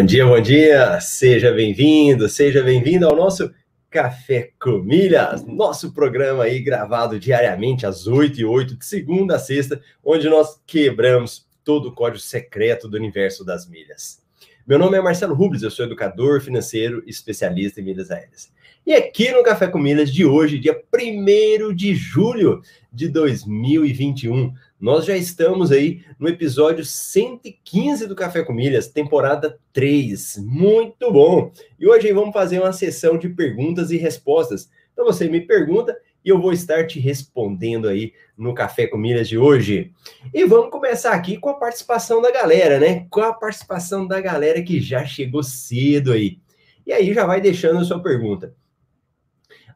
[0.00, 0.98] Bom dia, bom dia!
[0.98, 3.52] Seja bem-vindo, seja bem-vindo ao nosso
[3.90, 9.38] Café com Milhas, nosso programa aí gravado diariamente às 8 e 8, de segunda a
[9.38, 14.22] sexta, onde nós quebramos todo o código secreto do universo das milhas.
[14.66, 18.50] Meu nome é Marcelo Rubles, eu sou educador financeiro especialista em milhas aéreas.
[18.90, 22.60] E aqui no Café com Milhas de hoje, dia 1 de julho
[22.92, 30.38] de 2021, nós já estamos aí no episódio 115 do Café com Milhas, temporada 3.
[30.38, 31.52] Muito bom!
[31.78, 34.68] E hoje vamos fazer uma sessão de perguntas e respostas.
[34.92, 39.28] Então você me pergunta e eu vou estar te respondendo aí no Café com Milhas
[39.28, 39.92] de hoje.
[40.34, 43.06] E vamos começar aqui com a participação da galera, né?
[43.08, 46.40] Com a participação da galera que já chegou cedo aí.
[46.84, 48.52] E aí já vai deixando a sua pergunta.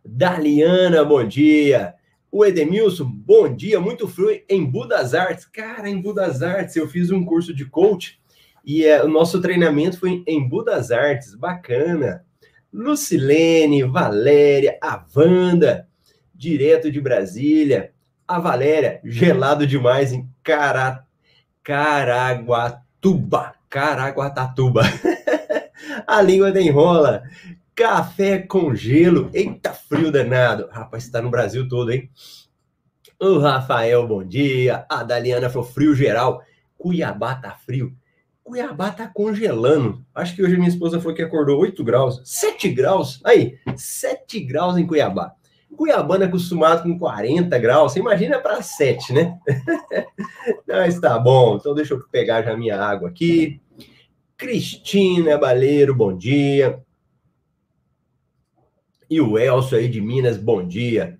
[0.05, 1.94] Daliana, bom dia.
[2.30, 5.46] O Edemilson, bom dia, muito frio em Budas Artes.
[5.46, 8.20] Cara, em Budas Artes eu fiz um curso de coach
[8.64, 12.24] e é, o nosso treinamento foi em Budas Artes, bacana.
[12.72, 15.88] Lucilene, Valéria, a Wanda,
[16.34, 17.92] direto de Brasília.
[18.27, 21.05] A Valéria, gelado demais em Cara...
[21.62, 23.55] Caraguatuba.
[23.70, 24.83] Caraguatatuba.
[26.06, 27.22] a língua da enrola.
[27.75, 29.30] Café com gelo.
[29.33, 30.69] Eita, frio danado.
[30.70, 32.08] Rapaz, está no Brasil todo, hein?
[33.20, 34.86] O Rafael, bom dia.
[34.89, 36.41] A Daliana falou frio geral.
[36.78, 37.92] Cuiabá tá frio.
[38.45, 40.05] Cuiabá tá congelando.
[40.14, 42.20] Acho que hoje minha esposa foi que acordou 8 graus.
[42.25, 43.20] 7 graus?
[43.25, 45.33] Aí, 7 graus em Cuiabá.
[45.77, 47.92] Cuiabana acostumado com 40 graus.
[47.92, 49.36] Você imagina para 7, né?
[50.69, 51.56] Mas tá bom.
[51.56, 53.61] Então deixa eu pegar já minha água aqui.
[54.36, 56.80] Cristina Baleiro, bom dia.
[59.08, 61.18] E o Elcio aí de Minas, bom dia.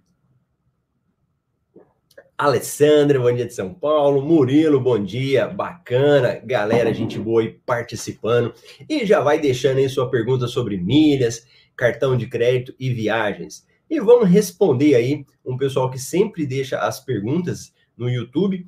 [2.36, 4.20] Alessandra, bom dia de São Paulo.
[4.20, 5.46] Murilo, bom dia.
[5.46, 6.40] Bacana.
[6.44, 8.52] Galera, gente boa aí participando.
[8.88, 11.46] E já vai deixando aí sua pergunta sobre milhas,
[11.76, 13.66] cartão de crédito e viagens.
[13.88, 18.66] E vamos responder aí um pessoal que sempre deixa as perguntas no YouTube,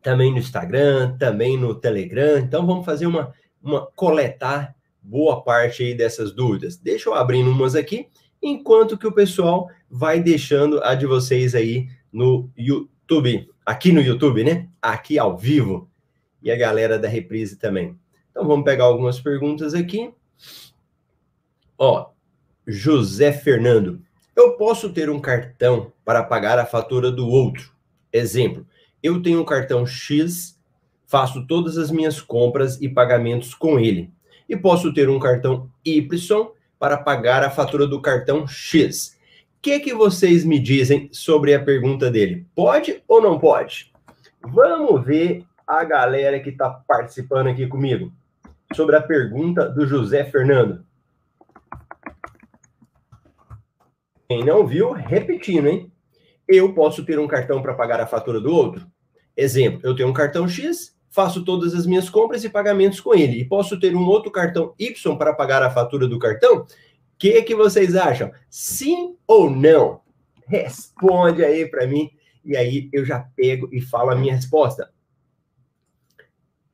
[0.00, 2.38] também no Instagram, também no Telegram.
[2.38, 6.76] Então vamos fazer uma, uma coletar boa parte aí dessas dúvidas.
[6.78, 8.08] Deixa eu abrir umas aqui,
[8.42, 14.42] enquanto que o pessoal vai deixando a de vocês aí no YouTube, aqui no YouTube,
[14.42, 14.68] né?
[14.80, 15.90] Aqui ao vivo.
[16.42, 17.98] E a galera da reprise também.
[18.30, 20.12] Então vamos pegar algumas perguntas aqui.
[21.78, 22.10] Ó,
[22.66, 24.02] José Fernando.
[24.34, 27.72] Eu posso ter um cartão para pagar a fatura do outro.
[28.12, 28.66] Exemplo,
[29.02, 30.58] eu tenho um cartão X,
[31.06, 34.13] faço todas as minhas compras e pagamentos com ele
[34.48, 36.46] e posso ter um cartão Y
[36.78, 39.18] para pagar a fatura do cartão X.
[39.58, 42.46] O que, que vocês me dizem sobre a pergunta dele?
[42.54, 43.92] Pode ou não pode?
[44.42, 48.12] Vamos ver a galera que está participando aqui comigo
[48.74, 50.84] sobre a pergunta do José Fernando.
[54.28, 55.92] Quem não viu, repetindo, hein?
[56.46, 58.86] Eu posso ter um cartão para pagar a fatura do outro?
[59.36, 63.38] Exemplo, eu tenho um cartão X, faço todas as minhas compras e pagamentos com ele.
[63.38, 66.62] E posso ter um outro cartão Y para pagar a fatura do cartão?
[66.62, 66.66] O
[67.16, 68.32] que, que vocês acham?
[68.50, 70.00] Sim ou não?
[70.48, 72.10] Responde aí para mim.
[72.44, 74.90] E aí eu já pego e falo a minha resposta.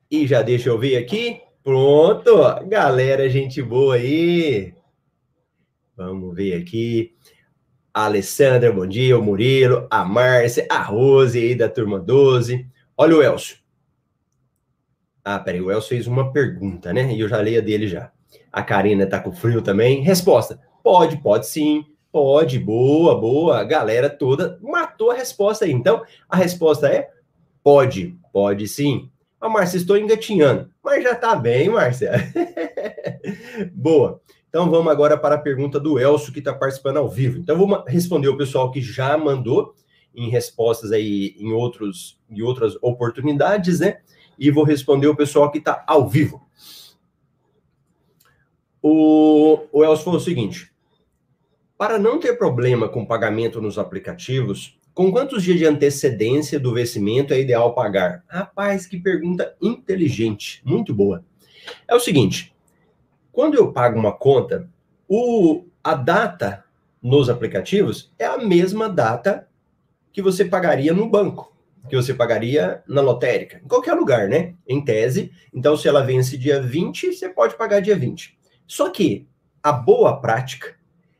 [0.09, 1.39] E já deixa eu ver aqui.
[1.63, 2.33] Pronto,
[2.67, 4.73] galera, gente boa aí.
[5.95, 7.13] Vamos ver aqui.
[7.93, 9.19] A Alessandra, bom dia.
[9.19, 12.67] O Murilo, a Márcia, a Rose aí da turma 12.
[12.97, 13.60] Olha o Elcio.
[15.23, 17.13] Ah, peraí, o Elcio fez uma pergunta, né?
[17.13, 18.11] E eu já leio a dele já.
[18.51, 20.01] A Karina tá com frio também.
[20.01, 21.85] Resposta: pode, pode sim.
[22.11, 23.59] Pode, boa, boa.
[23.59, 25.71] A galera toda matou a resposta aí.
[25.71, 27.09] Então, a resposta é:
[27.63, 29.09] pode, pode sim.
[29.39, 30.69] A Márcia, estou engatinhando.
[30.83, 32.11] Mas já tá bem, Márcia.
[33.73, 34.21] boa.
[34.49, 37.39] Então, vamos agora para a pergunta do Elcio, que está participando ao vivo.
[37.39, 39.73] Então, vou responder o pessoal que já mandou
[40.13, 43.99] em respostas aí em, outros, em outras oportunidades, né?
[44.41, 46.41] E vou responder o pessoal que está ao vivo.
[48.81, 50.73] O, o Elcio falou o seguinte:
[51.77, 57.35] para não ter problema com pagamento nos aplicativos, com quantos dias de antecedência do vencimento
[57.35, 58.23] é ideal pagar?
[58.27, 61.23] Rapaz, que pergunta inteligente, muito boa.
[61.87, 62.51] É o seguinte:
[63.31, 64.67] quando eu pago uma conta,
[65.07, 66.65] o, a data
[66.99, 69.47] nos aplicativos é a mesma data
[70.11, 71.51] que você pagaria no banco
[71.89, 74.53] que você pagaria na lotérica, em qualquer lugar, né?
[74.67, 75.31] Em tese.
[75.53, 78.37] Então, se ela vence dia 20, você pode pagar dia 20.
[78.67, 79.27] Só que
[79.61, 80.75] a boa prática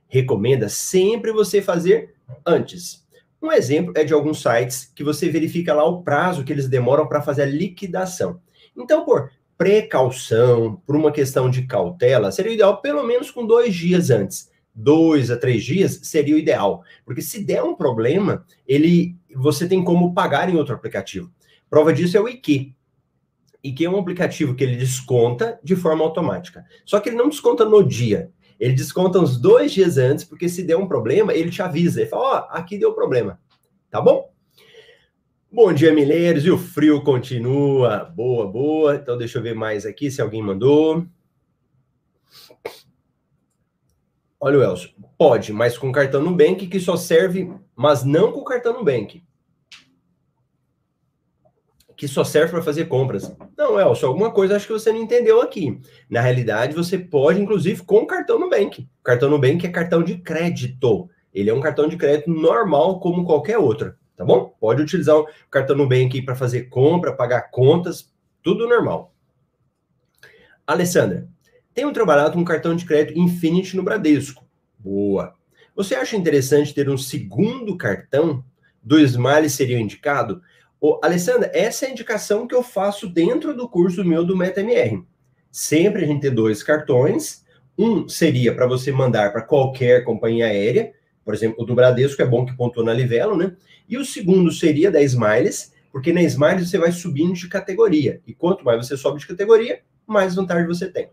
[0.08, 2.14] recomenda sempre você fazer
[2.46, 3.06] antes.
[3.42, 7.08] Um exemplo é de alguns sites que você verifica lá o prazo que eles demoram
[7.08, 8.40] para fazer a liquidação.
[8.78, 14.10] Então, por precaução, por uma questão de cautela, seria ideal pelo menos com dois dias
[14.10, 14.50] antes.
[14.74, 16.84] Dois a três dias seria o ideal.
[17.06, 21.32] Porque se der um problema, ele você tem como pagar em outro aplicativo.
[21.70, 22.74] Prova disso é o IQ.
[23.64, 26.66] IQ é um aplicativo que ele desconta de forma automática.
[26.86, 28.32] Só que ele não desconta no dia.
[28.60, 32.02] Ele desconta uns dois dias antes, porque se der um problema, ele te avisa.
[32.02, 33.40] Ele fala, ó, oh, aqui deu problema.
[33.90, 34.32] Tá bom?
[35.52, 36.46] Bom dia, Mineiros.
[36.46, 38.06] E o frio continua.
[38.06, 38.96] Boa, boa.
[38.96, 41.06] Então, deixa eu ver mais aqui se alguém mandou.
[44.40, 44.90] Olha o Elcio.
[45.18, 49.24] Pode, mas com cartão Nubank que só serve, mas não com cartão Nubank.
[51.98, 53.36] Que só serve para fazer compras.
[53.58, 55.80] Não, Elcio, alguma coisa acho que você não entendeu aqui.
[56.10, 58.82] Na realidade, você pode, inclusive, com cartão Nubank.
[58.82, 61.10] O cartão Nubank é cartão de crédito.
[61.34, 64.56] Ele é um cartão de crédito normal, como qualquer outro tá bom?
[64.60, 68.14] Pode utilizar o cartão Nubank para fazer compra, pagar contas,
[68.44, 69.16] tudo normal.
[70.68, 71.28] Alessandra,
[71.74, 74.46] tenho trabalhado com cartão de crédito Infinity no Bradesco.
[74.78, 75.36] Boa.
[75.76, 78.44] Você acha interessante ter um segundo cartão?
[78.84, 80.42] Do Smile seria indicado?
[80.80, 85.04] Ô, Alessandra, essa é a indicação que eu faço dentro do curso meu do MetaMR.
[85.52, 87.46] Sempre a gente ter dois cartões.
[87.78, 92.26] Um seria para você mandar para qualquer companhia aérea, por exemplo, o do Bradesco é
[92.26, 93.56] bom que pontua na Livelo, né?
[93.88, 98.22] E o segundo seria da Smiles, porque na Smiles você vai subindo de categoria.
[98.26, 101.10] E quanto mais você sobe de categoria, mais vantagem você tem.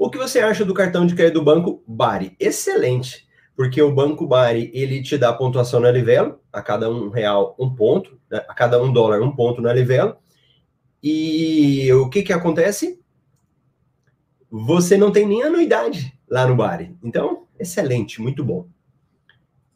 [0.00, 2.34] O que você acha do cartão de crédito do banco Bari?
[2.40, 7.54] Excelente, porque o banco Bari ele te dá pontuação na Livelo, a cada um real
[7.58, 8.42] um ponto, né?
[8.48, 10.16] a cada um dólar um ponto na Livelo.
[11.02, 12.98] E o que que acontece?
[14.50, 16.96] Você não tem nem anuidade lá no Bari.
[17.04, 18.68] Então, excelente, muito bom.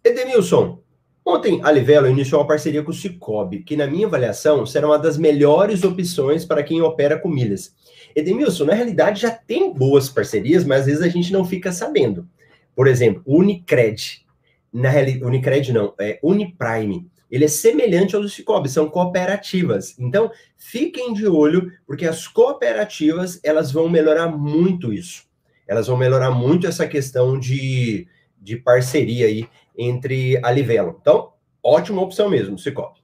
[0.02, 0.82] Edemilson,
[1.26, 4.98] Ontem, a Livelo iniciou uma parceria com o Cicobi, que, na minha avaliação, será uma
[4.98, 7.74] das melhores opções para quem opera com milhas.
[8.14, 12.28] Edemilson, na realidade, já tem boas parcerias, mas às vezes a gente não fica sabendo.
[12.76, 14.22] Por exemplo, Unicred.
[14.70, 17.06] Na realidade, Unicred não, é Uniprime.
[17.30, 19.98] Ele é semelhante ao do Cicobi, são cooperativas.
[19.98, 25.24] Então, fiquem de olho, porque as cooperativas, elas vão melhorar muito isso.
[25.66, 28.06] Elas vão melhorar muito essa questão de,
[28.44, 30.98] de parceria aí entre a Livelo.
[31.00, 31.32] Então,
[31.62, 33.00] ótima opção mesmo, Cicobi.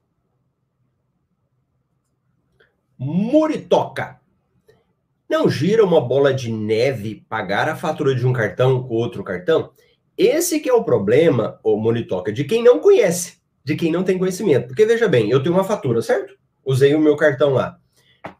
[2.98, 4.20] Muritoca.
[5.26, 9.72] Não gira uma bola de neve pagar a fatura de um cartão com outro cartão?
[10.18, 14.18] Esse que é o problema, o Muritoca, de quem não conhece, de quem não tem
[14.18, 14.66] conhecimento.
[14.66, 16.36] Porque veja bem, eu tenho uma fatura, certo?
[16.62, 17.78] Usei o meu cartão lá,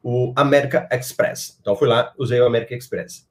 [0.03, 1.57] o America Express.
[1.61, 3.27] Então fui lá, usei o America Express.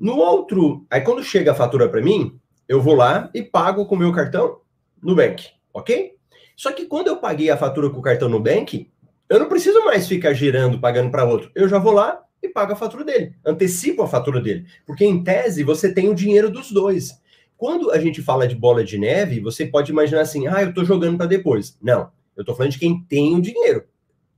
[0.00, 3.94] No outro, aí quando chega a fatura para mim, eu vou lá e pago com
[3.94, 4.60] o meu cartão
[5.02, 6.14] Nubank, ok?
[6.54, 8.90] Só que quando eu paguei a fatura com o cartão Nubank,
[9.28, 11.50] eu não preciso mais ficar girando, pagando para outro.
[11.54, 14.66] Eu já vou lá e pago a fatura dele, antecipo a fatura dele.
[14.86, 17.20] Porque em tese você tem o dinheiro dos dois.
[17.56, 20.84] Quando a gente fala de bola de neve, você pode imaginar assim: ah, eu estou
[20.84, 21.76] jogando para depois.
[21.82, 23.84] Não, eu estou falando de quem tem o dinheiro.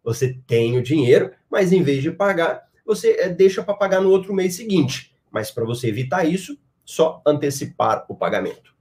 [0.03, 4.11] Você tem o dinheiro, mas em vez de pagar, você eh, deixa para pagar no
[4.11, 5.15] outro mês seguinte.
[5.31, 6.59] Mas para você evitar isso,
[6.91, 8.75] só antecipar o pagamento.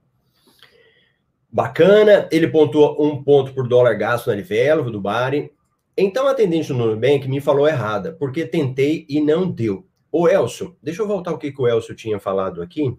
[1.52, 5.50] Bacana, ele pontuou um ponto por dólar gasto na Livelo, do Bari.
[5.96, 9.86] Então a atendente do Nubank me falou errada, porque tentei e não deu.
[10.12, 12.96] Ô Elcio, deixa eu voltar o que, que o Elcio tinha falado aqui.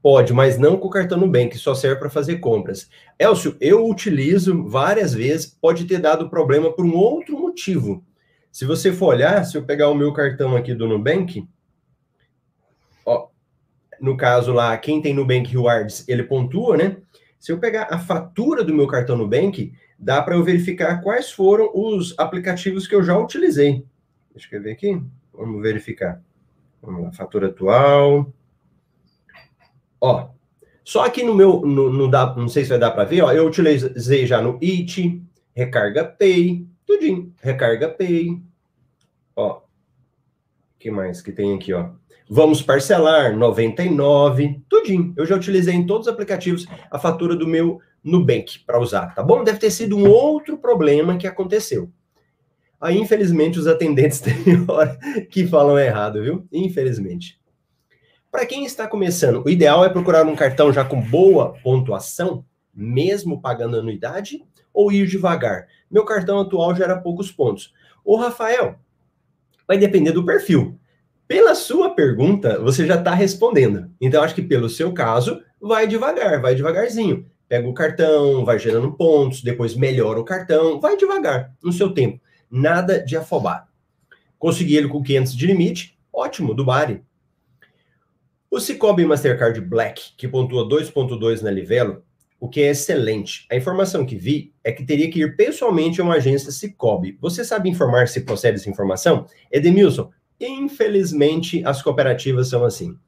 [0.00, 2.88] Pode, mas não com o cartão Nubank, só serve para fazer compras.
[3.18, 8.04] Elcio, eu utilizo várias vezes, pode ter dado problema por um outro motivo.
[8.50, 11.46] Se você for olhar, se eu pegar o meu cartão aqui do Nubank,
[14.02, 16.96] no caso lá, quem tem Nubank Rewards, ele pontua, né?
[17.38, 21.70] Se eu pegar a fatura do meu cartão Nubank, dá para eu verificar quais foram
[21.72, 23.86] os aplicativos que eu já utilizei.
[24.34, 25.00] Deixa eu ver aqui.
[25.32, 26.20] Vamos verificar.
[26.82, 28.32] Vamos lá, fatura atual.
[30.00, 30.30] Ó,
[30.82, 33.32] só aqui no meu, no, no dá, não sei se vai dar para ver, ó,
[33.32, 35.22] eu utilizei já no It,
[35.54, 38.42] Recarga Pay, tudinho, Recarga Pay.
[39.36, 39.60] Ó,
[40.82, 41.90] que mais que tem aqui, ó?
[42.28, 45.14] Vamos parcelar, 99, tudinho.
[45.16, 49.22] Eu já utilizei em todos os aplicativos a fatura do meu Nubank para usar, tá
[49.22, 49.44] bom?
[49.44, 51.88] Deve ter sido um outro problema que aconteceu.
[52.80, 54.34] Aí, infelizmente, os atendentes têm
[54.66, 54.98] hora
[55.30, 56.44] que falam errado, viu?
[56.50, 57.40] Infelizmente.
[58.28, 63.40] Para quem está começando, o ideal é procurar um cartão já com boa pontuação, mesmo
[63.40, 65.68] pagando anuidade, ou ir devagar.
[65.88, 67.72] Meu cartão atual gera poucos pontos.
[68.04, 68.80] Ô, Rafael,
[69.72, 70.78] vai depender do perfil.
[71.26, 73.90] Pela sua pergunta, você já está respondendo.
[73.98, 77.24] Então, acho que pelo seu caso, vai devagar, vai devagarzinho.
[77.48, 82.20] Pega o cartão, vai gerando pontos, depois melhora o cartão, vai devagar, no seu tempo.
[82.50, 83.66] Nada de afobar.
[84.38, 87.02] Consegui ele com 500 de limite, ótimo, do Bari.
[88.50, 92.04] O Cicobi Mastercard Black, que pontua 2.2 na Livelo,
[92.42, 93.46] o que é excelente.
[93.48, 97.16] A informação que vi é que teria que ir pessoalmente a uma agência Cicobi.
[97.20, 99.26] Você sabe informar se procede essa informação?
[99.48, 102.98] Edemilson, infelizmente as cooperativas são assim.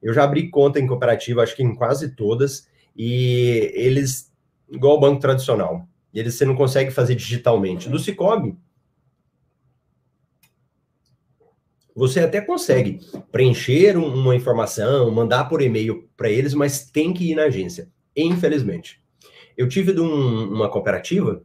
[0.00, 4.32] Eu já abri conta em cooperativa, acho que em quase todas, e eles,
[4.70, 7.86] igual o banco tradicional, eles você não consegue fazer digitalmente.
[7.86, 8.56] Do Cicobi,
[11.94, 12.98] você até consegue
[13.30, 19.00] preencher uma informação, mandar por e-mail para eles, mas tem que ir na agência, infelizmente.
[19.56, 21.42] Eu tive de um, uma cooperativa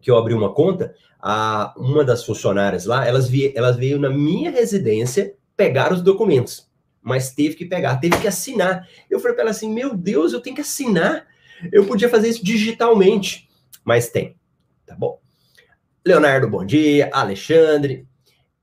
[0.00, 4.10] que eu abri uma conta, a, uma das funcionárias lá, elas, vie, elas veio na
[4.10, 6.70] minha residência pegar os documentos,
[7.02, 8.86] mas teve que pegar, teve que assinar.
[9.08, 11.26] Eu falei para ela assim: meu Deus, eu tenho que assinar.
[11.72, 13.48] Eu podia fazer isso digitalmente,
[13.84, 14.36] mas tem,
[14.86, 15.18] tá bom?
[16.04, 17.08] Leonardo, bom dia.
[17.12, 18.06] Alexandre,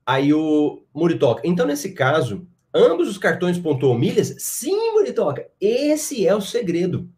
[0.04, 1.42] Aí o Muritoca.
[1.44, 4.34] Então, nesse caso, ambos os cartões pontuam milhas?
[4.38, 5.46] Sim, Muritoca.
[5.60, 7.08] Esse é o segredo.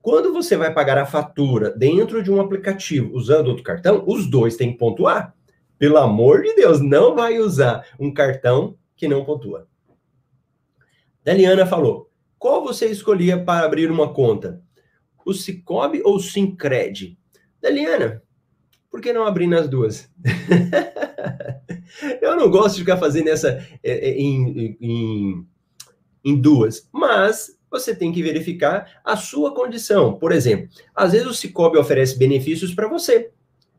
[0.00, 4.56] Quando você vai pagar a fatura dentro de um aplicativo usando outro cartão, os dois
[4.56, 5.34] têm que pontuar.
[5.78, 9.68] Pelo amor de Deus, não vai usar um cartão que não pontua.
[11.24, 14.62] Daliana falou: qual você escolhia para abrir uma conta?
[15.26, 17.18] O Cicobi ou o Sincred?
[17.60, 18.22] Daliana,
[18.90, 20.10] por que não abrir nas duas?
[22.22, 25.46] Eu não gosto de ficar fazendo essa é, é, em, em,
[26.24, 30.14] em duas, mas você tem que verificar a sua condição.
[30.14, 33.30] Por exemplo, às vezes o Cicobi oferece benefícios para você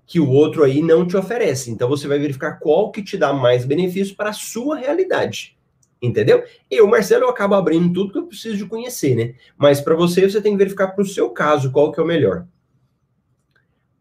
[0.05, 1.69] que o outro aí não te oferece.
[1.69, 5.55] Então você vai verificar qual que te dá mais benefício para a sua realidade.
[6.01, 6.43] Entendeu?
[6.69, 9.35] Eu, Marcelo, eu acabo abrindo tudo que eu preciso de conhecer, né?
[9.57, 12.07] Mas para você, você tem que verificar para o seu caso qual que é o
[12.07, 12.47] melhor.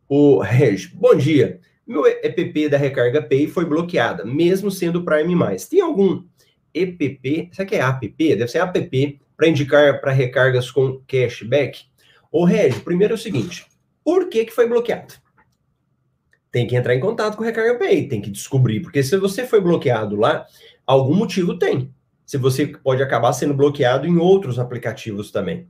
[0.08, 1.60] O Reg, bom dia.
[1.88, 5.34] Meu EPP da Recarga Pay foi bloqueada, mesmo sendo Prime+.
[5.70, 6.22] Tem algum
[6.74, 8.36] EPP, será que é APP?
[8.36, 11.86] Deve ser APP, para indicar para recargas com cashback?
[12.30, 13.64] Ô, Regi, primeiro é o seguinte,
[14.04, 15.14] por que, que foi bloqueado?
[16.52, 19.46] Tem que entrar em contato com o Recarga Pay, tem que descobrir, porque se você
[19.46, 20.44] foi bloqueado lá,
[20.86, 21.90] algum motivo tem.
[22.26, 25.66] Se você pode acabar sendo bloqueado em outros aplicativos também.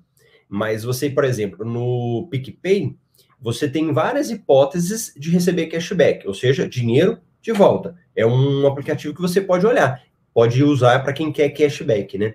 [0.48, 2.96] Mas você, por exemplo, no PicPay,
[3.40, 7.96] você tem várias hipóteses de receber cashback, ou seja, dinheiro de volta.
[8.14, 10.02] É um aplicativo que você pode olhar,
[10.34, 12.34] pode usar para quem quer cashback, né?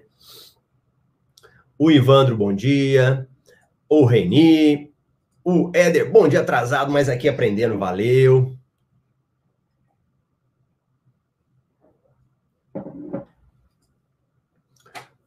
[1.78, 3.28] O Ivandro, bom dia.
[3.90, 4.92] O Reni.
[5.44, 8.58] O Éder, bom dia atrasado, mas aqui aprendendo, valeu.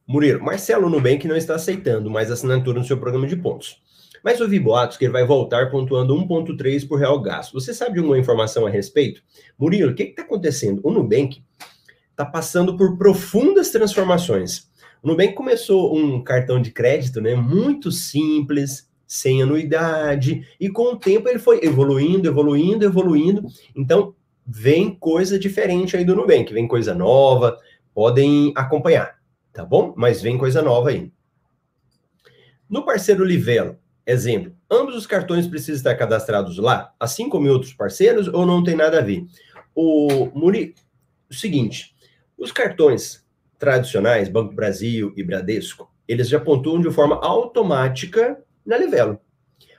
[0.07, 3.83] Murilo, Marcelo Nubank não está aceitando mais assinatura no seu programa de pontos.
[4.23, 7.53] Mas ouvi boatos que ele vai voltar pontuando 1,3 por real gasto.
[7.53, 9.21] Você sabe de alguma informação a respeito?
[9.57, 10.81] Murilo, o que está acontecendo?
[10.83, 11.43] O Nubank
[12.11, 14.69] está passando por profundas transformações.
[15.01, 20.97] O Nubank começou um cartão de crédito né, muito simples, sem anuidade, e com o
[20.97, 23.45] tempo ele foi evoluindo, evoluindo, evoluindo.
[23.75, 24.13] Então,
[24.45, 27.57] vem coisa diferente aí do Nubank, vem coisa nova,
[27.93, 29.15] podem acompanhar,
[29.53, 29.93] tá bom?
[29.95, 31.11] Mas vem coisa nova aí.
[32.69, 33.77] No parceiro Livelo,
[34.09, 38.73] Exemplo, ambos os cartões precisam estar cadastrados lá, assim como outros parceiros, ou não tem
[38.73, 39.25] nada a ver?
[39.75, 40.75] O Muri,
[41.29, 41.93] o seguinte,
[42.37, 43.25] os cartões
[43.59, 49.19] tradicionais, Banco Brasil e Bradesco, eles já pontuam de forma automática na Livelo.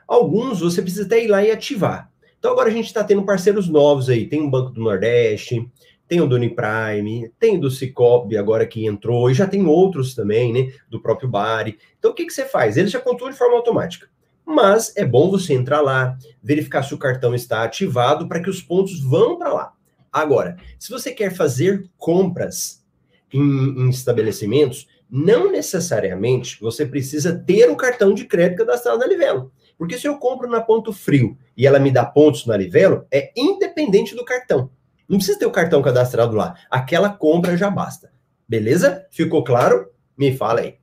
[0.06, 2.12] Alguns você precisa até ir lá e ativar.
[2.38, 5.66] Então agora a gente está tendo parceiros novos aí, tem o Banco do Nordeste,
[6.06, 10.14] tem o do Uniprime, tem o do Cicobi agora que entrou, e já tem outros
[10.14, 11.78] também, né, do próprio Bari.
[11.98, 12.76] Então o que, que você faz?
[12.76, 14.06] Eles já pontuam de forma automática
[14.48, 18.62] mas é bom você entrar lá, verificar se o cartão está ativado para que os
[18.62, 19.72] pontos vão para lá.
[20.10, 22.82] Agora, se você quer fazer compras
[23.30, 29.52] em, em, estabelecimentos, não necessariamente você precisa ter o cartão de crédito cadastrado na Livelo.
[29.76, 33.30] Porque se eu compro na Ponto Frio e ela me dá pontos na Livelo, é
[33.36, 34.70] independente do cartão.
[35.06, 36.54] Não precisa ter o cartão cadastrado lá.
[36.70, 38.10] Aquela compra já basta.
[38.48, 39.06] Beleza?
[39.10, 39.90] Ficou claro?
[40.16, 40.78] Me fala aí.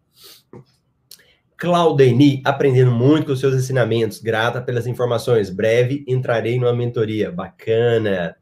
[1.58, 4.20] Claudeni, aprendendo muito com seus ensinamentos.
[4.20, 5.50] Grata pelas informações.
[5.50, 7.32] Breve entrarei numa mentoria.
[7.32, 8.36] Bacana.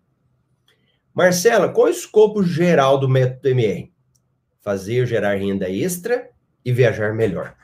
[1.14, 3.92] Marcela, qual é o escopo geral do método MR?
[4.62, 6.30] Fazer gerar renda extra
[6.66, 7.56] e viajar melhor.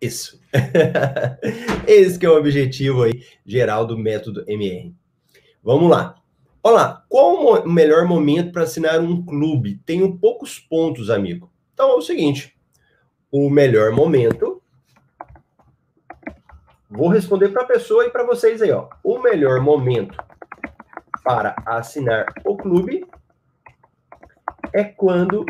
[0.00, 0.40] Isso.
[1.86, 4.94] Esse é o objetivo aí geral do método MR.
[5.62, 6.14] Vamos lá.
[6.62, 9.80] Olá, qual o melhor momento para assinar um clube?
[9.84, 11.50] Tenho poucos pontos, amigo.
[11.74, 12.56] Então é o seguinte:
[13.30, 14.57] o melhor momento
[16.90, 18.88] Vou responder para a pessoa e para vocês aí, ó.
[19.04, 20.16] O melhor momento
[21.22, 23.06] para assinar o clube
[24.72, 25.44] é quando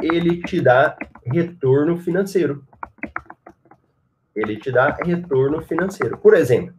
[0.00, 2.64] ele te dá retorno financeiro.
[4.34, 6.16] Ele te dá retorno financeiro.
[6.18, 6.74] Por exemplo,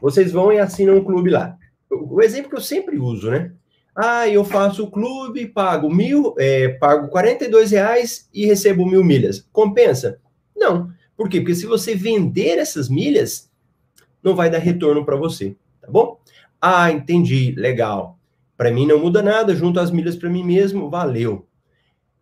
[0.00, 1.56] vocês vão e assinam um clube lá.
[1.90, 3.52] O exemplo que eu sempre uso, né?
[3.94, 9.46] Ah, eu faço o clube, pago mil, é, pago 42 reais e recebo mil milhas.
[9.52, 10.18] Compensa?
[10.56, 10.90] Não.
[11.16, 11.40] Por quê?
[11.40, 13.50] Porque se você vender essas milhas,
[14.22, 16.20] não vai dar retorno para você, tá bom?
[16.60, 18.18] Ah, entendi, legal.
[18.56, 21.46] Para mim não muda nada, junto as milhas para mim mesmo, valeu.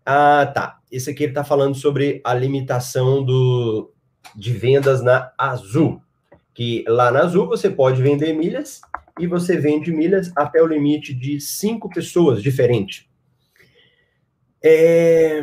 [0.04, 0.80] Ah, tá.
[0.90, 3.92] Esse aqui ele está falando sobre a limitação do,
[4.34, 6.02] de vendas na Azul.
[6.54, 8.80] Que lá na Azul você pode vender milhas
[9.18, 13.06] e você vende milhas até o limite de cinco pessoas diferentes.
[14.62, 15.42] É...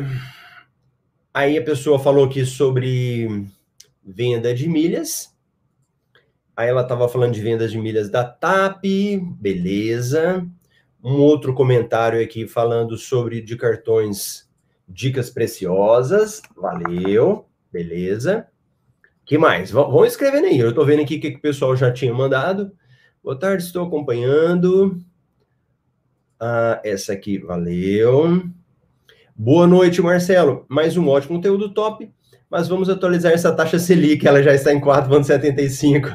[1.38, 3.46] Aí a pessoa falou aqui sobre
[4.04, 5.32] venda de milhas.
[6.56, 8.82] Aí ela estava falando de vendas de milhas da TAP,
[9.38, 10.44] beleza.
[11.00, 14.50] Um outro comentário aqui falando sobre de cartões
[14.88, 18.48] dicas preciosas, valeu, beleza.
[19.24, 19.70] que mais?
[19.70, 22.72] Vão escrevendo aí, eu estou vendo aqui o que, que o pessoal já tinha mandado.
[23.22, 25.00] Boa tarde, estou acompanhando.
[26.40, 28.42] Ah, essa aqui, valeu.
[29.40, 30.66] Boa noite, Marcelo.
[30.68, 32.12] Mais um ótimo conteúdo top,
[32.50, 36.12] mas vamos atualizar essa taxa Selic, ela já está em 4,75.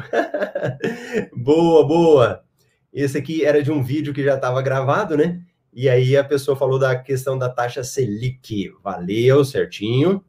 [1.33, 2.43] boa, boa.
[2.91, 5.39] Esse aqui era de um vídeo que já estava gravado, né?
[5.71, 8.73] E aí a pessoa falou da questão da taxa Selic.
[8.83, 10.21] Valeu, certinho.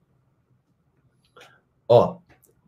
[1.89, 2.19] Ó,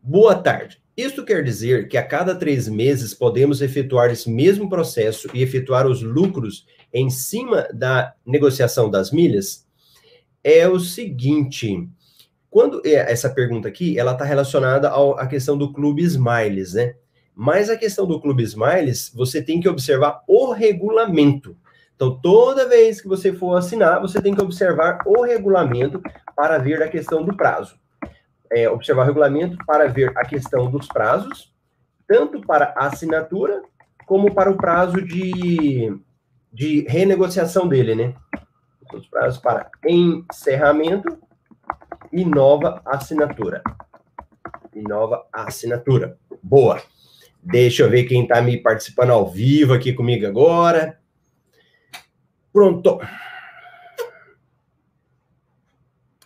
[0.03, 0.83] boa tarde.
[0.97, 5.87] Isto quer dizer que a cada três meses podemos efetuar esse mesmo processo e efetuar
[5.87, 9.66] os lucros em cima da negociação das milhas?
[10.49, 11.89] É o seguinte,
[12.49, 16.95] quando é, essa pergunta aqui, ela está relacionada à questão do Clube Smiles, né?
[17.35, 21.55] Mas a questão do Clube Smiles, você tem que observar o regulamento.
[21.95, 26.01] Então, toda vez que você for assinar, você tem que observar o regulamento
[26.35, 27.77] para ver a questão do prazo
[28.51, 31.53] é, observar o regulamento para ver a questão dos prazos,
[32.07, 33.61] tanto para assinatura
[34.05, 35.93] como para o prazo de,
[36.51, 38.13] de renegociação dele, né?
[38.93, 41.19] Os prazos para encerramento
[42.11, 43.61] e nova assinatura.
[44.73, 46.17] E nova assinatura.
[46.41, 46.81] Boa.
[47.41, 50.99] Deixa eu ver quem está me participando ao vivo aqui comigo agora.
[52.51, 52.99] Pronto.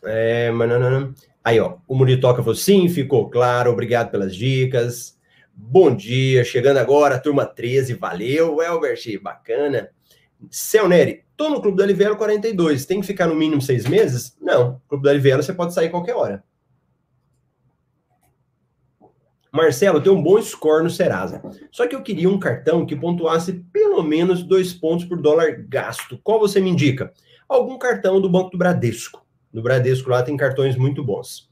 [0.03, 1.13] É, mananana.
[1.43, 5.19] Aí, ó, o Muritoca falou, sim, ficou claro, obrigado pelas dicas.
[5.53, 9.89] Bom dia, chegando agora, turma 13, valeu, Elbert, bacana.
[10.49, 14.35] Céu Neri, tô no Clube da Livelo 42, tem que ficar no mínimo seis meses?
[14.41, 16.43] Não, Clube da Livelo você pode sair qualquer hora.
[19.51, 21.41] Marcelo, tem um bom score no Serasa.
[21.71, 26.17] Só que eu queria um cartão que pontuasse pelo menos dois pontos por dólar gasto.
[26.23, 27.11] Qual você me indica?
[27.49, 29.25] Algum cartão do Banco do Bradesco.
[29.51, 31.50] No Bradesco lá tem cartões muito bons.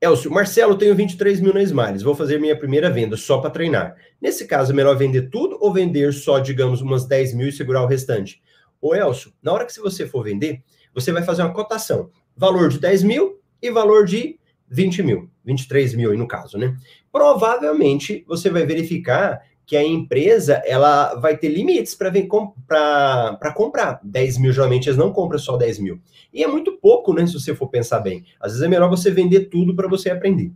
[0.00, 3.96] Elcio, Marcelo, tenho 23 mil na Smiles, vou fazer minha primeira venda só para treinar.
[4.20, 7.82] Nesse caso, é melhor vender tudo ou vender só, digamos, umas 10 mil e segurar
[7.82, 8.42] o restante?
[8.80, 10.62] Ô, Elcio, na hora que você for vender,
[10.94, 12.10] você vai fazer uma cotação.
[12.36, 16.76] Valor de 10 mil e valor de 20 mil, 23 mil aí no caso, né?
[17.10, 24.00] Provavelmente você vai verificar que a empresa ela vai ter limites para comprar.
[24.04, 26.00] 10 mil, geralmente, eles não compram só 10 mil.
[26.32, 27.26] E é muito pouco, né?
[27.26, 28.24] Se você for pensar bem.
[28.40, 30.52] Às vezes é melhor você vender tudo para você aprender.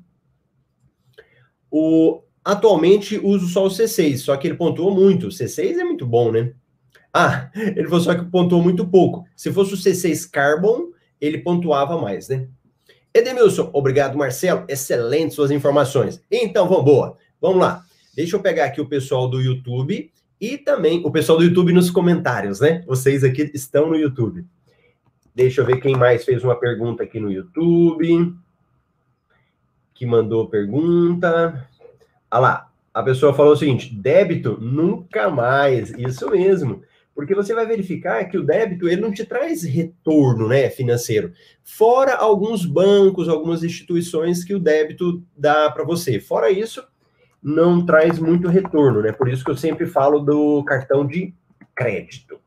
[1.69, 5.27] O, atualmente uso só o C6, só que ele pontuou muito.
[5.27, 6.53] O C6 é muito bom, né?
[7.13, 9.25] Ah, ele falou só que pontuou muito pouco.
[9.35, 12.47] Se fosse o C6 Carbon, ele pontuava mais, né?
[13.13, 14.65] Edemilson, obrigado, Marcelo.
[14.69, 16.23] Excelente suas informações.
[16.31, 17.17] Então, vamos boa.
[17.41, 17.85] Vamos lá.
[18.15, 21.91] Deixa eu pegar aqui o pessoal do YouTube e também o pessoal do YouTube nos
[21.91, 22.83] comentários, né?
[22.87, 24.45] Vocês aqui estão no YouTube.
[25.35, 28.35] Deixa eu ver quem mais fez uma pergunta aqui no YouTube.
[29.95, 31.69] Que mandou pergunta.
[32.31, 35.91] Ah lá, a pessoa falou o seguinte: débito nunca mais.
[35.91, 36.83] Isso mesmo.
[37.15, 41.33] Porque você vai verificar que o débito ele não te traz retorno né, financeiro.
[41.63, 46.19] Fora alguns bancos, algumas instituições que o débito dá para você.
[46.19, 46.83] Fora isso,
[47.43, 49.13] não traz muito retorno, né?
[49.13, 51.35] Por isso que eu sempre falo do cartão de
[51.75, 52.39] crédito.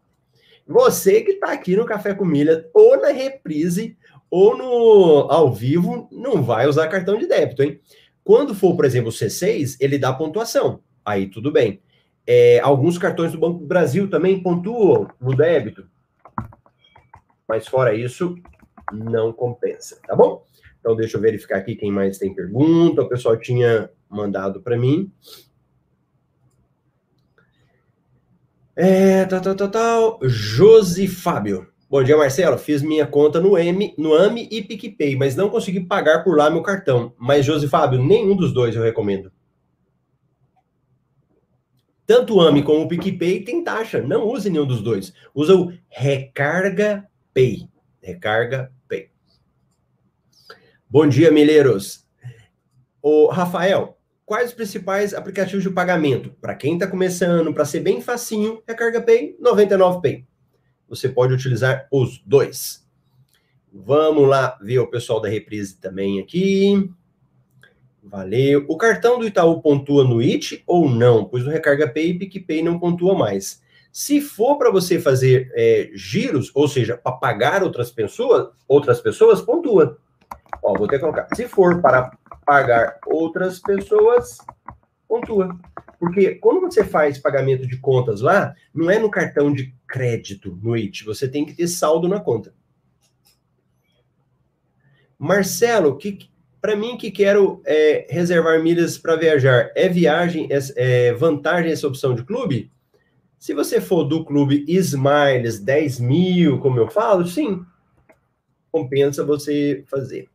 [0.67, 3.97] Você que está aqui no Café com Milha, ou na reprise,
[4.29, 7.79] ou no ao vivo, não vai usar cartão de débito, hein?
[8.23, 10.79] Quando for, por exemplo, o C6, ele dá pontuação.
[11.03, 11.81] Aí tudo bem.
[12.25, 15.85] É, alguns cartões do Banco do Brasil também pontuam no débito.
[17.47, 18.35] Mas fora isso,
[18.93, 20.45] não compensa, tá bom?
[20.79, 23.01] Então deixa eu verificar aqui quem mais tem pergunta.
[23.01, 25.11] O pessoal tinha mandado para mim.
[28.75, 30.19] É, tal, tal, tal, tal.
[30.23, 31.67] Josi Fábio.
[31.89, 32.57] Bom dia, Marcelo.
[32.57, 36.49] Fiz minha conta no M, no AMI e PicPay, mas não consegui pagar por lá
[36.49, 37.13] meu cartão.
[37.17, 39.31] Mas, Josi Fábio, nenhum dos dois eu recomendo.
[42.05, 44.01] Tanto o AMI como o PicPay tem taxa.
[44.01, 45.13] Não use nenhum dos dois.
[45.35, 47.69] Usa o Recarga Pay.
[48.01, 49.09] Recarga Pay.
[50.89, 52.05] Bom dia, milheiros.
[53.01, 56.33] O Rafael, quais os principais aplicativos de pagamento?
[56.41, 60.25] Para quem está começando, para ser bem facinho, Recarga Pay, 99 Pay
[60.95, 62.85] você pode utilizar os dois.
[63.71, 66.89] Vamos lá ver o pessoal da reprise também aqui.
[68.03, 68.65] Valeu.
[68.67, 71.25] O cartão do Itaú pontua no IT ou não?
[71.25, 73.61] Pois o Recarga Pay e PicPay não pontua mais.
[73.91, 79.41] Se for para você fazer é, giros, ou seja, para pagar outras pessoas, outras pessoas,
[79.41, 79.97] pontua.
[80.61, 81.27] Ó, vou até colocar.
[81.35, 82.11] Se for para
[82.45, 84.37] pagar outras pessoas,
[85.07, 85.57] pontua.
[85.99, 90.75] Porque quando você faz pagamento de contas lá, não é no cartão de crédito, no
[90.75, 92.53] IT, você tem que ter saldo na conta.
[95.17, 96.29] Marcelo, que
[96.63, 101.87] para mim que quero é, reservar milhas para viajar, é viagem, é, é, vantagem essa
[101.87, 102.71] opção de clube?
[103.37, 107.65] Se você for do clube Smiles 10 mil, como eu falo, sim,
[108.71, 110.29] compensa você fazer.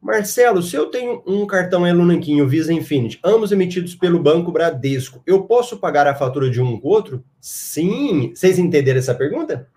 [0.00, 5.44] Marcelo, se eu tenho um cartão Elunanquinho Visa Infinity, ambos emitidos pelo Banco Bradesco, eu
[5.44, 7.24] posso pagar a fatura de um com o outro?
[7.40, 8.32] Sim.
[8.34, 9.68] Vocês entenderam essa pergunta?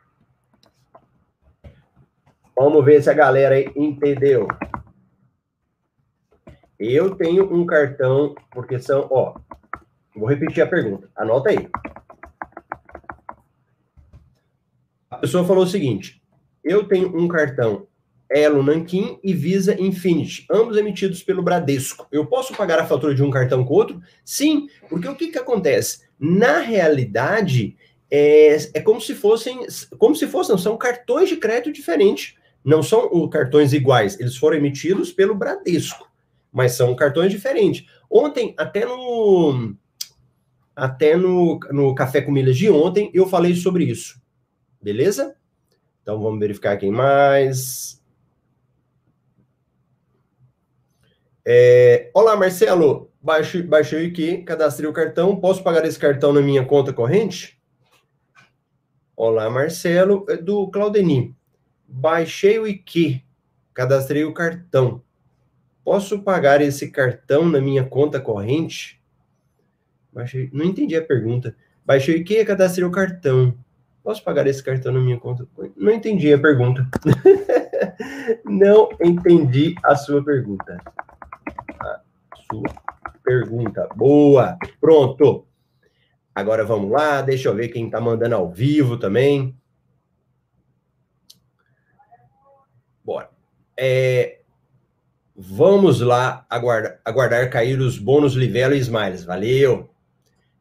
[2.55, 4.47] Vamos ver se a galera aí entendeu.
[6.79, 9.35] Eu tenho um cartão, porque são, ó,
[10.15, 11.67] vou repetir a pergunta, anota aí.
[15.09, 16.21] A pessoa falou o seguinte:
[16.63, 17.87] eu tenho um cartão
[18.31, 22.07] Elo Nankin e Visa Infinity, ambos emitidos pelo Bradesco.
[22.11, 24.01] Eu posso pagar a fatura de um cartão com outro?
[24.23, 26.03] Sim, porque o que, que acontece?
[26.17, 27.75] Na realidade,
[28.09, 29.65] é, é como se fossem,
[29.97, 32.35] como se fossem, são cartões de crédito diferentes.
[32.63, 36.07] Não são cartões iguais, eles foram emitidos pelo Bradesco,
[36.51, 37.87] mas são cartões diferentes.
[38.09, 39.75] Ontem, até no
[40.75, 44.21] até no, no Café com Milhas de ontem, eu falei sobre isso.
[44.81, 45.35] Beleza?
[46.01, 48.00] Então vamos verificar quem mais.
[51.43, 53.11] É, Olá, Marcelo.
[53.19, 55.35] Baixei, baixei aqui, cadastrei o cartão.
[55.35, 57.59] Posso pagar esse cartão na minha conta corrente?
[59.15, 60.25] Olá, Marcelo.
[60.29, 61.35] É do Claudeni.
[61.87, 63.21] Baixei o IQ,
[63.73, 65.03] cadastrei o cartão.
[65.83, 69.01] Posso pagar esse cartão na minha conta corrente?
[70.13, 71.55] Baixei, não entendi a pergunta.
[71.83, 73.57] Baixei o IQ, cadastrei o cartão.
[74.03, 75.47] Posso pagar esse cartão na minha conta?
[75.75, 76.87] Não entendi a pergunta.
[78.45, 80.81] não entendi a sua pergunta
[82.51, 82.63] sua
[83.23, 83.87] pergunta.
[83.95, 84.57] Boa!
[84.79, 85.47] Pronto!
[86.35, 89.55] Agora vamos lá, deixa eu ver quem está mandando ao vivo também.
[93.03, 93.29] Bora.
[93.77, 94.41] É,
[95.35, 99.23] vamos lá aguardar, aguardar cair os bônus Livelo e Smiles.
[99.23, 99.89] Valeu!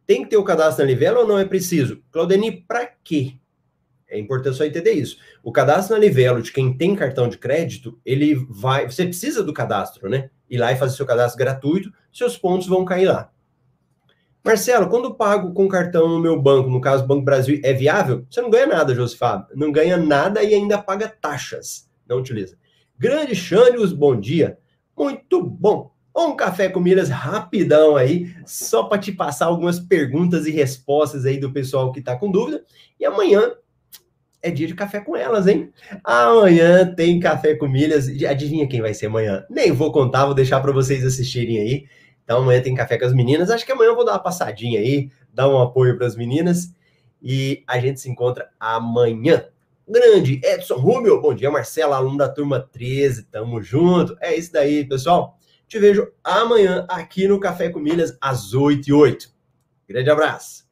[0.07, 2.03] Tem que ter o cadastro na Livelo ou não é preciso?
[2.11, 3.35] Claudeni, para quê?
[4.09, 5.19] É importante só entender isso.
[5.41, 8.91] O cadastro na Livelo de quem tem cartão de crédito, ele vai.
[8.91, 10.31] Você precisa do cadastro, né?
[10.51, 13.31] Ir lá e fazer seu cadastro gratuito, seus pontos vão cair lá.
[14.43, 18.27] Marcelo, quando pago com cartão no meu banco, no caso Banco Brasil, é viável?
[18.29, 19.47] Você não ganha nada, Josifá.
[19.55, 21.89] Não ganha nada e ainda paga taxas.
[22.09, 22.57] Não utiliza.
[22.99, 24.59] Grande Xânios, bom dia.
[24.99, 25.93] Muito bom.
[26.17, 31.39] Um café com milhas rapidão aí, só para te passar algumas perguntas e respostas aí
[31.39, 32.65] do pessoal que está com dúvida.
[32.99, 33.53] E amanhã
[34.43, 35.73] é dia de café com elas, hein?
[36.03, 38.09] Amanhã tem café com milhas.
[38.29, 39.45] Adivinha quem vai ser amanhã?
[39.51, 41.87] Nem vou contar, vou deixar para vocês assistirem aí.
[42.25, 43.51] Então amanhã tem café com as meninas.
[43.51, 46.73] Acho que amanhã eu vou dar uma passadinha aí, dar um apoio para as meninas
[47.23, 49.45] e a gente se encontra amanhã.
[49.87, 54.17] Grande Edson Rubio, bom dia, Marcela, aluno da turma 13, tamo junto.
[54.21, 55.37] É isso daí, pessoal.
[55.67, 59.29] Te vejo amanhã aqui no Café com Milhas às 8 e 8.
[59.89, 60.70] Grande abraço.